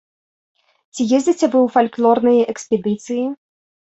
Ці 0.95 1.01
ездзіце 1.17 1.45
вы 1.51 1.59
ў 1.65 1.73
фальклорныя 1.75 2.43
экспедыцыі? 2.53 3.23